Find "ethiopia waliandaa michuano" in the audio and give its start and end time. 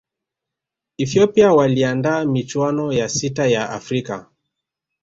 0.97-2.93